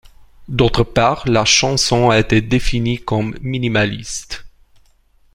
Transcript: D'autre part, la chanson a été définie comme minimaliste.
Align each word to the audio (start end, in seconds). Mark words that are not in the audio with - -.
D'autre 0.47 0.83
part, 0.83 1.27
la 1.29 1.45
chanson 1.45 2.09
a 2.09 2.17
été 2.17 2.41
définie 2.41 2.97
comme 2.97 3.37
minimaliste. 3.41 4.47